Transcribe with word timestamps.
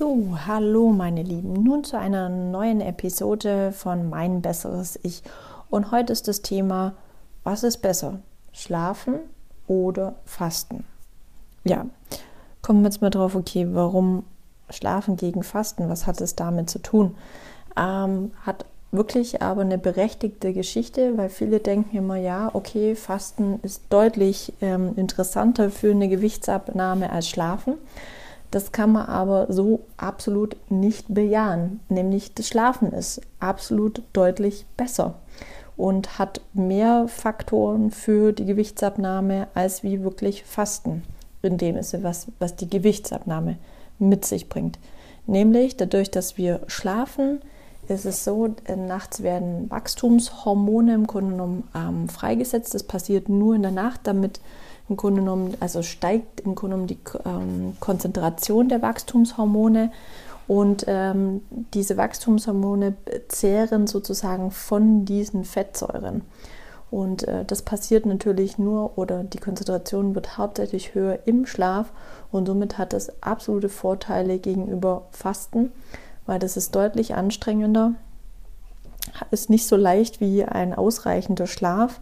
So, 0.00 0.38
hallo 0.46 0.92
meine 0.92 1.22
Lieben, 1.22 1.52
nun 1.52 1.84
zu 1.84 1.98
einer 1.98 2.30
neuen 2.30 2.80
Episode 2.80 3.70
von 3.70 4.08
Mein 4.08 4.40
besseres 4.40 4.98
Ich. 5.02 5.22
Und 5.68 5.90
heute 5.90 6.14
ist 6.14 6.26
das 6.26 6.40
Thema, 6.40 6.94
was 7.44 7.64
ist 7.64 7.82
besser, 7.82 8.20
schlafen 8.50 9.16
oder 9.66 10.14
fasten? 10.24 10.84
Ja, 11.64 11.84
kommen 12.62 12.80
wir 12.80 12.88
jetzt 12.88 13.02
mal 13.02 13.10
drauf, 13.10 13.34
okay, 13.34 13.68
warum 13.72 14.24
schlafen 14.70 15.16
gegen 15.16 15.42
Fasten? 15.42 15.90
Was 15.90 16.06
hat 16.06 16.22
es 16.22 16.34
damit 16.34 16.70
zu 16.70 16.78
tun? 16.78 17.14
Ähm, 17.76 18.30
hat 18.46 18.64
wirklich 18.92 19.42
aber 19.42 19.60
eine 19.60 19.76
berechtigte 19.76 20.54
Geschichte, 20.54 21.18
weil 21.18 21.28
viele 21.28 21.60
denken 21.60 21.94
immer, 21.94 22.16
ja, 22.16 22.48
okay, 22.54 22.94
Fasten 22.94 23.60
ist 23.60 23.82
deutlich 23.90 24.54
ähm, 24.62 24.94
interessanter 24.96 25.68
für 25.68 25.90
eine 25.90 26.08
Gewichtsabnahme 26.08 27.10
als 27.10 27.28
Schlafen. 27.28 27.74
Das 28.50 28.72
kann 28.72 28.92
man 28.92 29.06
aber 29.06 29.52
so 29.52 29.80
absolut 29.96 30.56
nicht 30.70 31.06
bejahen. 31.08 31.80
Nämlich 31.88 32.34
das 32.34 32.48
Schlafen 32.48 32.92
ist 32.92 33.20
absolut 33.38 34.02
deutlich 34.12 34.66
besser 34.76 35.14
und 35.76 36.18
hat 36.18 36.40
mehr 36.52 37.06
Faktoren 37.08 37.90
für 37.90 38.32
die 38.32 38.44
Gewichtsabnahme 38.44 39.48
als 39.54 39.82
wie 39.82 40.02
wirklich 40.02 40.44
Fasten. 40.44 41.04
In 41.42 41.58
dem 41.58 41.76
ist 41.76 42.02
was, 42.02 42.26
was 42.38 42.56
die 42.56 42.68
Gewichtsabnahme 42.68 43.56
mit 43.98 44.24
sich 44.24 44.48
bringt. 44.48 44.78
Nämlich 45.26 45.76
dadurch, 45.76 46.10
dass 46.10 46.36
wir 46.36 46.60
schlafen, 46.66 47.40
ist 47.90 48.06
es 48.06 48.24
so, 48.24 48.54
äh, 48.64 48.76
nachts 48.76 49.22
werden 49.22 49.70
Wachstumshormone 49.70 50.94
im 50.94 51.06
Grunde 51.06 51.32
genommen 51.32 51.68
ähm, 51.74 52.08
freigesetzt. 52.08 52.74
Das 52.74 52.84
passiert 52.84 53.28
nur 53.28 53.54
in 53.54 53.62
der 53.62 53.70
Nacht, 53.70 54.00
damit 54.04 54.40
im 54.88 54.96
Grunde 54.96 55.20
genommen, 55.20 55.56
also 55.60 55.82
steigt 55.82 56.40
im 56.40 56.54
Grunde 56.54 56.76
genommen 56.76 56.86
die 56.88 56.98
ähm, 57.24 57.76
Konzentration 57.80 58.68
der 58.68 58.82
Wachstumshormone 58.82 59.90
und 60.48 60.84
ähm, 60.88 61.42
diese 61.74 61.96
Wachstumshormone 61.96 62.94
zehren 63.28 63.86
sozusagen 63.86 64.50
von 64.50 65.04
diesen 65.04 65.44
Fettsäuren. 65.44 66.22
Und 66.90 67.28
äh, 67.28 67.44
das 67.44 67.62
passiert 67.62 68.04
natürlich 68.04 68.58
nur 68.58 68.98
oder 68.98 69.22
die 69.22 69.38
Konzentration 69.38 70.16
wird 70.16 70.38
hauptsächlich 70.38 70.94
höher 70.94 71.20
im 71.24 71.46
Schlaf 71.46 71.92
und 72.32 72.46
somit 72.46 72.78
hat 72.78 72.94
es 72.94 73.22
absolute 73.22 73.68
Vorteile 73.68 74.38
gegenüber 74.38 75.06
Fasten, 75.12 75.70
weil 76.30 76.38
das 76.38 76.56
ist 76.56 76.76
deutlich 76.76 77.16
anstrengender, 77.16 77.94
ist 79.32 79.50
nicht 79.50 79.66
so 79.66 79.74
leicht 79.74 80.20
wie 80.20 80.44
ein 80.44 80.72
ausreichender 80.72 81.48
Schlaf 81.48 81.98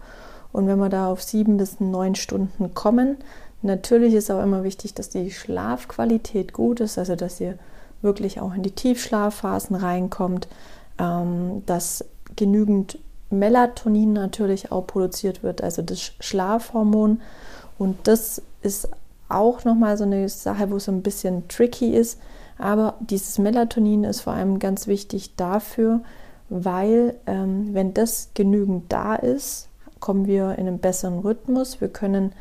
und 0.53 0.67
wenn 0.67 0.79
wir 0.79 0.91
da 0.91 1.09
auf 1.09 1.23
sieben 1.23 1.57
bis 1.57 1.81
neun 1.81 2.15
Stunden 2.15 2.75
kommen, 2.75 3.17
natürlich 3.63 4.13
ist 4.13 4.31
auch 4.31 4.43
immer 4.43 4.65
wichtig, 4.65 4.93
dass 4.93 5.09
die 5.09 5.31
Schlafqualität 5.31 6.53
gut 6.53 6.81
ist, 6.81 6.99
also 6.99 7.17
dass 7.17 7.41
ihr 7.41 7.59
wirklich 8.03 8.39
auch 8.39 8.53
in 8.53 8.63
die 8.63 8.71
Tiefschlafphasen 8.71 9.75
reinkommt, 9.75 10.47
ähm, 10.99 11.63
dass 11.65 12.05
genügend 12.37 12.99
Melatonin 13.31 14.13
natürlich 14.13 14.71
auch 14.71 14.87
produziert 14.87 15.43
wird, 15.43 15.63
also 15.63 15.81
das 15.81 16.13
Schlafhormon. 16.21 17.23
Und 17.79 17.97
das 18.07 18.43
ist 18.61 18.91
auch 19.31 19.65
nochmal 19.65 19.97
so 19.97 20.05
eine 20.05 20.29
Sache, 20.29 20.71
wo 20.71 20.77
es 20.77 20.85
so 20.85 20.93
ein 20.93 21.03
bisschen 21.03 21.49
tricky 21.49 21.95
ist. 21.97 22.19
Aber 22.59 22.95
dieses 23.01 23.39
Melatonin 23.39 24.05
ist 24.05 24.21
vor 24.23 24.33
allem 24.33 24.59
ganz 24.59 24.87
wichtig 24.87 25.37
dafür, 25.37 26.01
weil 26.49 27.15
ähm, 27.27 27.69
wenn 27.73 27.95
das 27.95 28.31
genügend 28.35 28.93
da 28.93 29.15
ist, 29.15 29.69
kommen 30.01 30.27
wir 30.27 30.59
in 30.59 30.67
einen 30.67 30.79
besseren 30.79 31.21
Rhythmus. 31.21 31.81
Wir 31.81 31.89
können 31.89 32.33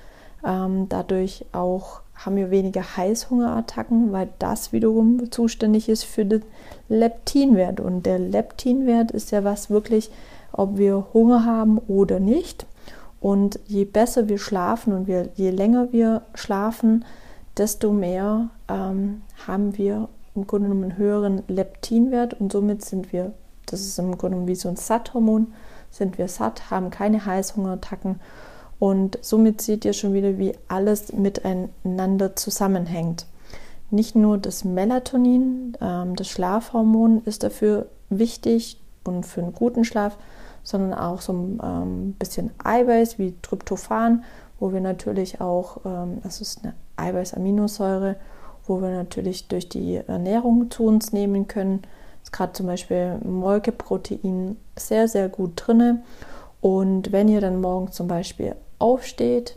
ähm, 0.46 0.88
dadurch 0.90 1.46
auch, 1.52 2.02
haben 2.16 2.36
wir 2.36 2.52
weniger 2.52 2.98
Heißhungerattacken, 2.98 4.12
weil 4.12 4.30
das 4.40 4.72
wiederum 4.74 5.32
zuständig 5.32 5.90
ist 5.90 6.04
für 6.04 6.26
den 6.26 6.44
Leptinwert. 6.90 7.80
Und 7.80 8.06
der 8.06 8.20
Leptinwert 8.20 9.12
ist 9.12 9.32
ja 9.32 9.44
was 9.44 9.70
wirklich, 9.70 10.10
ob 10.52 10.78
wir 10.78 11.08
Hunger 11.14 11.46
haben 11.46 11.78
oder 11.78 12.20
nicht. 12.20 12.66
Und 13.20 13.60
je 13.68 13.86
besser 13.86 14.30
wir 14.30 14.38
schlafen 14.38 14.94
und 14.94 15.08
wir, 15.08 15.30
je 15.36 15.50
länger 15.50 15.92
wir 15.92 16.22
schlafen, 16.34 17.04
desto 17.58 17.92
mehr 17.92 18.50
ähm, 18.68 19.22
haben 19.48 19.78
wir 19.78 20.10
im 20.36 20.46
Grunde 20.46 20.70
genommen 20.70 20.92
einen 20.92 20.98
höheren 20.98 21.44
Leptinwert 21.48 22.36
und 22.36 22.52
somit 22.52 22.86
sind 22.86 23.12
wir, 23.12 23.34
das 23.66 23.82
ist 23.82 23.98
im 23.98 24.18
Grunde 24.18 24.36
genommen 24.36 24.48
wie 24.48 24.56
so 24.56 24.70
ein 24.70 24.76
Satthormon, 24.76 25.54
sind 25.90 26.18
wir 26.18 26.28
satt, 26.28 26.70
haben 26.70 26.90
keine 26.90 27.26
Heißhungerattacken 27.26 28.20
und 28.80 29.18
somit 29.22 29.62
seht 29.62 29.86
ihr 29.86 29.94
schon 29.94 30.14
wieder, 30.14 30.38
wie 30.38 30.54
alles 30.68 31.12
miteinander 31.12 32.36
zusammenhängt. 32.36 33.26
Nicht 33.90 34.16
nur 34.16 34.38
das 34.38 34.64
Melatonin, 34.64 35.78
ähm, 35.82 36.16
das 36.16 36.28
Schlafhormon 36.28 37.24
ist 37.24 37.44
dafür 37.44 37.88
wichtig 38.10 38.82
und 39.06 39.26
für 39.26 39.42
einen 39.42 39.54
guten 39.54 39.86
Schlaf, 39.86 40.18
sondern 40.62 40.94
auch 40.94 41.22
so 41.22 41.34
ein 41.34 41.60
ähm, 41.64 42.14
bisschen 42.20 42.52
Eiweiß 42.64 43.18
wie 43.18 43.34
Tryptophan, 43.42 44.24
wo 44.60 44.74
wir 44.74 44.82
natürlich 44.82 45.40
auch, 45.40 45.86
ähm, 45.86 46.20
das 46.22 46.42
ist 46.42 46.64
eine 46.64 46.74
Eiweiß-Aminosäure, 46.98 48.16
wo 48.66 48.82
wir 48.82 48.90
natürlich 48.90 49.48
durch 49.48 49.70
die 49.70 49.96
Ernährung 49.96 50.70
zu 50.70 50.86
uns 50.86 51.14
nehmen 51.14 51.48
können 51.48 51.82
ist 52.28 52.34
gerade 52.34 52.52
zum 52.52 52.66
Beispiel 52.66 53.20
Molkeprotein 53.24 54.58
sehr, 54.78 55.08
sehr 55.08 55.30
gut 55.30 55.52
drin. 55.56 56.00
Und 56.60 57.14
wenn 57.14 57.30
ihr 57.30 57.40
dann 57.40 57.62
morgens 57.62 57.96
zum 57.96 58.10
Beispiel 58.10 58.54
aufsteht, 58.80 59.56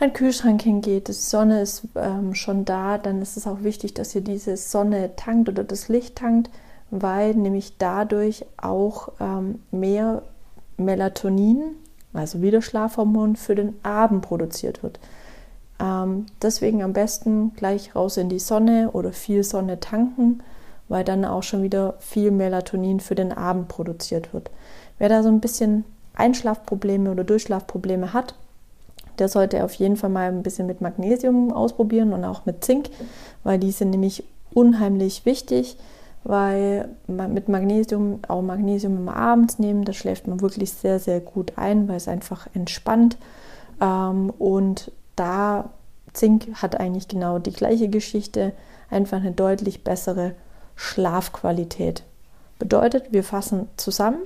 ein 0.00 0.14
Kühlschrank 0.14 0.62
hingeht, 0.62 1.08
die 1.08 1.12
Sonne 1.12 1.60
ist 1.60 1.82
ähm, 1.96 2.34
schon 2.34 2.64
da, 2.64 2.96
dann 2.96 3.20
ist 3.20 3.36
es 3.36 3.46
auch 3.46 3.62
wichtig, 3.62 3.92
dass 3.92 4.14
ihr 4.14 4.22
diese 4.22 4.56
Sonne 4.56 5.16
tankt 5.16 5.50
oder 5.50 5.64
das 5.64 5.88
Licht 5.88 6.16
tankt, 6.16 6.50
weil 6.90 7.34
nämlich 7.34 7.76
dadurch 7.76 8.46
auch 8.56 9.10
ähm, 9.20 9.60
mehr 9.70 10.22
Melatonin, 10.78 11.74
also 12.14 12.40
wieder 12.40 12.62
Schlafhormon, 12.62 13.36
für 13.36 13.54
den 13.54 13.74
Abend 13.82 14.22
produziert 14.22 14.82
wird. 14.82 14.98
Ähm, 15.80 16.26
deswegen 16.42 16.82
am 16.82 16.92
besten 16.92 17.52
gleich 17.54 17.94
raus 17.94 18.16
in 18.16 18.28
die 18.28 18.38
Sonne 18.38 18.90
oder 18.92 19.12
viel 19.12 19.44
Sonne 19.44 19.80
tanken 19.80 20.42
weil 20.88 21.04
dann 21.04 21.24
auch 21.24 21.42
schon 21.42 21.62
wieder 21.62 21.94
viel 21.98 22.30
Melatonin 22.30 23.00
für 23.00 23.14
den 23.14 23.32
Abend 23.32 23.68
produziert 23.68 24.32
wird. 24.32 24.50
Wer 24.98 25.08
da 25.08 25.22
so 25.22 25.28
ein 25.28 25.40
bisschen 25.40 25.84
Einschlafprobleme 26.14 27.10
oder 27.10 27.24
Durchschlafprobleme 27.24 28.12
hat, 28.12 28.34
der 29.18 29.28
sollte 29.28 29.64
auf 29.64 29.74
jeden 29.74 29.96
Fall 29.96 30.10
mal 30.10 30.28
ein 30.28 30.42
bisschen 30.42 30.66
mit 30.66 30.80
Magnesium 30.80 31.52
ausprobieren 31.52 32.12
und 32.12 32.24
auch 32.24 32.46
mit 32.46 32.64
Zink, 32.64 32.88
weil 33.44 33.58
die 33.58 33.70
sind 33.70 33.90
nämlich 33.90 34.24
unheimlich 34.52 35.26
wichtig, 35.26 35.76
weil 36.24 36.88
man 37.06 37.32
mit 37.32 37.48
Magnesium, 37.48 38.20
auch 38.26 38.42
Magnesium 38.42 38.96
immer 38.96 39.16
abends 39.16 39.58
nehmen, 39.58 39.84
da 39.84 39.92
schläft 39.92 40.26
man 40.26 40.40
wirklich 40.40 40.72
sehr, 40.72 40.98
sehr 40.98 41.20
gut 41.20 41.52
ein, 41.56 41.88
weil 41.88 41.96
es 41.96 42.08
einfach 42.08 42.48
entspannt. 42.54 43.16
Ähm, 43.80 44.32
und 44.38 44.90
da 45.18 45.70
Zink 46.12 46.62
hat 46.62 46.78
eigentlich 46.80 47.08
genau 47.08 47.38
die 47.38 47.52
gleiche 47.52 47.88
Geschichte, 47.88 48.52
einfach 48.90 49.18
eine 49.18 49.32
deutlich 49.32 49.84
bessere 49.84 50.34
Schlafqualität. 50.76 52.02
Bedeutet, 52.58 53.12
wir 53.12 53.22
fassen 53.22 53.68
zusammen. 53.76 54.20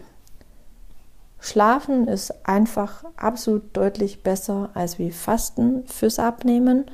Schlafen 1.41 2.06
ist 2.08 2.47
einfach 2.47 3.04
absolut 3.16 3.76
deutlich 3.76 4.22
besser 4.22 4.70
als 4.75 4.98
wie 4.98 5.10
Fasten 5.10 5.84
fürs 5.86 6.19
Abnehmen. 6.19 6.86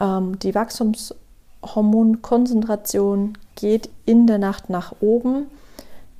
Ähm, 0.00 0.38
die 0.40 0.54
Wachstumshormonkonzentration 0.54 3.38
geht 3.54 3.88
in 4.04 4.26
der 4.26 4.36
Nacht 4.38 4.68
nach 4.68 4.96
oben, 5.00 5.46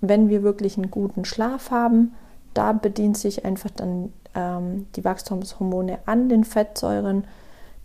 wenn 0.00 0.28
wir 0.28 0.44
wirklich 0.44 0.76
einen 0.76 0.92
guten 0.92 1.24
Schlaf 1.24 1.72
haben. 1.72 2.14
Da 2.54 2.72
bedient 2.72 3.18
sich 3.18 3.44
einfach 3.44 3.70
dann 3.70 4.12
ähm, 4.34 4.86
die 4.96 5.04
Wachstumshormone 5.04 5.98
an 6.06 6.28
den 6.28 6.44
Fettsäuren 6.44 7.24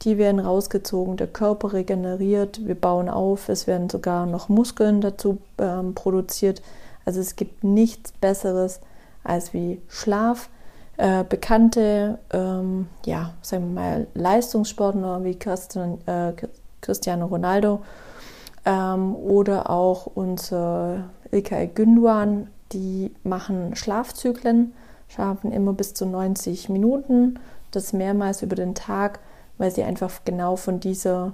die 0.03 0.18
werden 0.18 0.40
rausgezogen, 0.40 1.18
der 1.18 1.28
Körper 1.28 1.74
regeneriert, 1.74 2.66
wir 2.66 2.75
bauen 2.75 3.09
auf, 3.09 3.50
es 3.50 3.68
werden 3.68 3.89
sogar 3.89 4.25
noch 4.25 4.48
Muskeln 4.48 5.01
dazu 5.01 5.39
ähm, 5.57 5.94
produziert. 5.94 6.62
Also 7.06 7.19
es 7.19 7.36
gibt 7.36 7.63
nichts 7.63 8.13
Besseres 8.13 8.80
als 9.24 9.54
wie 9.54 9.81
Schlaf. 9.89 10.50
Äh, 10.95 11.24
bekannte, 11.24 12.19
ähm, 12.31 12.88
ja, 13.06 13.33
sagen 13.42 13.74
wir 13.74 13.81
mal, 13.81 14.07
Leistungssportler 14.15 15.24
wie 15.24 15.36
Christian, 15.36 15.98
äh, 16.06 16.33
Cristiano 16.81 17.25
Ronaldo 17.25 17.81
ähm, 18.65 19.15
oder 19.15 19.69
auch 19.69 20.07
unser 20.07 21.06
Ilkay 21.31 21.68
Günduan, 21.68 22.48
die 22.74 23.12
machen 23.24 23.75
Schlafzyklen, 23.75 24.74
schlafen 25.07 25.51
immer 25.51 25.74
bis 25.74 25.94
zu 25.94 26.06
90 26.06 26.69
Minuten, 26.69 27.39
das 27.71 27.94
mehrmals 27.94 28.42
über 28.42 28.56
den 28.56 28.75
Tag 28.75 29.19
weil 29.60 29.69
sie 29.69 29.83
einfach 29.83 30.21
genau 30.25 30.56
von 30.56 30.80
dieser 30.80 31.33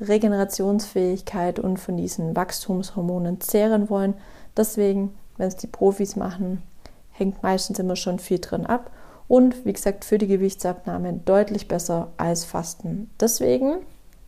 Regenerationsfähigkeit 0.00 1.58
und 1.58 1.78
von 1.78 1.96
diesen 1.96 2.36
Wachstumshormonen 2.36 3.40
zehren 3.40 3.90
wollen. 3.90 4.14
Deswegen, 4.56 5.14
wenn 5.38 5.48
es 5.48 5.56
die 5.56 5.66
Profis 5.66 6.14
machen, 6.14 6.62
hängt 7.10 7.42
meistens 7.42 7.78
immer 7.80 7.96
schon 7.96 8.20
viel 8.20 8.38
drin 8.38 8.66
ab. 8.66 8.90
Und 9.26 9.64
wie 9.64 9.72
gesagt, 9.72 10.04
für 10.04 10.18
die 10.18 10.26
Gewichtsabnahme 10.26 11.14
deutlich 11.24 11.66
besser 11.66 12.08
als 12.18 12.44
Fasten. 12.44 13.10
Deswegen 13.18 13.76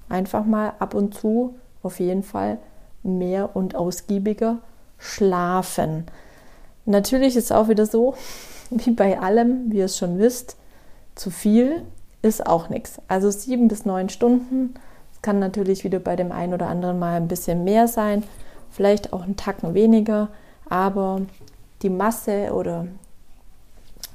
einfach 0.09 0.45
mal 0.45 0.73
ab 0.79 0.95
und 0.95 1.15
zu 1.15 1.57
auf 1.83 2.01
jeden 2.01 2.23
Fall 2.23 2.59
mehr 3.03 3.55
und 3.55 3.75
ausgiebiger 3.75 4.61
schlafen. 4.97 6.07
Natürlich 6.87 7.37
ist 7.37 7.45
es 7.45 7.53
auch 7.53 7.69
wieder 7.69 7.87
so, 7.87 8.15
wie 8.71 8.91
bei 8.91 9.19
allem, 9.19 9.71
wie 9.71 9.79
ihr 9.79 9.87
es 9.87 9.99
schon 9.99 10.19
wisst, 10.19 10.57
zu 11.15 11.31
viel 11.31 11.83
ist 12.23 12.47
auch 12.47 12.69
nichts. 12.69 13.01
Also 13.07 13.31
sieben 13.31 13.69
bis 13.69 13.85
neun 13.85 14.09
Stunden. 14.09 14.75
Kann 15.23 15.39
natürlich 15.39 15.85
wieder 15.85 16.01
bei 16.01 16.17
dem 16.17 16.33
einen 16.33 16.55
oder 16.55 16.69
anderen 16.69 16.99
mal 16.99 17.17
ein 17.17 17.29
bisschen 17.29 17.65
mehr 17.65 17.89
sein, 17.89 18.25
vielleicht 18.71 19.13
auch 19.13 19.23
einen 19.23 19.37
Tacken 19.37 19.73
weniger, 19.73 20.29
aber 20.69 21.23
die 21.81 21.89
Masse 21.89 22.53
oder 22.53 22.87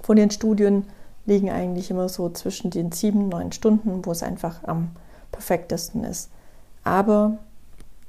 von 0.04 0.18
den 0.18 0.30
Studien 0.30 0.86
liegen 1.25 1.50
eigentlich 1.50 1.89
immer 1.89 2.10
so 2.10 2.30
zwischen 2.30 2.71
den 2.71 2.92
sieben, 2.92 3.30
neun 3.30 3.51
Stunden, 3.51 4.06
wo 4.06 4.12
es 4.12 4.24
einfach 4.24 4.63
am 4.63 4.89
perfektesten 5.31 6.04
ist. 6.04 6.30
Aber 6.83 7.38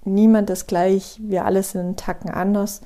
niemand 0.04 0.50
ist 0.50 0.66
gleich, 0.66 1.18
wir 1.22 1.44
alle 1.44 1.62
sind 1.62 1.80
einen 1.80 1.96
Tacken 1.96 2.30
anders. 2.30 2.80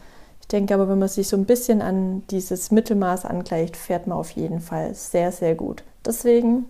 Ich 0.45 0.49
denke 0.49 0.75
aber, 0.75 0.91
wenn 0.91 0.99
man 0.99 1.09
sich 1.09 1.27
so 1.27 1.39
ein 1.39 1.47
bisschen 1.47 1.81
an 1.81 2.23
dieses 2.29 2.71
Mittelmaß 2.71 3.25
angleicht, 3.25 3.79
fährt 3.79 4.07
man 4.07 4.19
auf 4.19 4.29
jeden 4.33 4.61
Fall 4.61 4.95
sehr, 4.95 5.33
sehr 5.33 5.55
gut. 5.55 5.83
Deswegen 6.05 6.67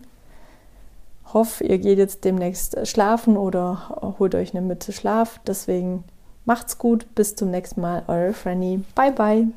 hoffe, 1.33 1.65
ihr 1.65 1.79
geht 1.79 1.99
jetzt 1.99 2.25
demnächst 2.25 2.87
schlafen 2.87 3.37
oder 3.37 4.15
holt 4.21 4.37
euch 4.37 4.55
eine 4.55 4.65
Mütze 4.65 4.93
Schlaf. 4.93 5.41
Deswegen 5.45 6.05
macht's 6.45 6.79
gut, 6.79 7.17
bis 7.17 7.35
zum 7.35 7.51
nächsten 7.51 7.81
Mal, 7.81 8.05
eure 8.07 8.33
Franny. 8.33 8.85
Bye 8.95 9.11
bye. 9.11 9.49